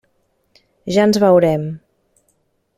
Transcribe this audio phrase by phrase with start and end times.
[0.95, 1.69] Ja ens veurem.